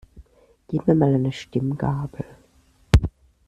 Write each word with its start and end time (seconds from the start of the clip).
Gib 0.67 0.87
mir 0.87 0.95
mal 0.95 1.13
eine 1.13 1.31
Stimmgabel. 1.31 2.25